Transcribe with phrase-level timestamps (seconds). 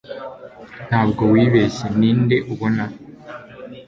[0.89, 2.83] ntabwo wibeshye, ninde ubona